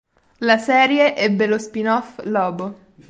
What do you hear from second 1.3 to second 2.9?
lo spin-off "Lobo".